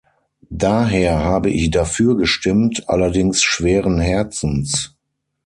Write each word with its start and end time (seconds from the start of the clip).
Daher 0.55 1.19
habe 1.23 1.51
ich 1.51 1.69
dafür 1.69 2.17
gestimmt 2.17 2.89
allerdings 2.89 3.43
schweren 3.43 3.99
Herzens. 3.99 4.95